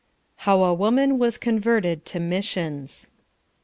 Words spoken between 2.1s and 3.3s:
MISSIONS.